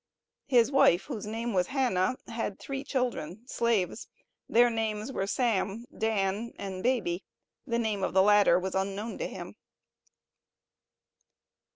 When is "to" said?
9.19-9.27